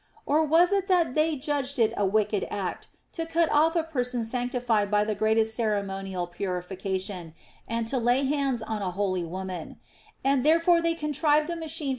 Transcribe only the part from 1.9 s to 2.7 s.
a wicked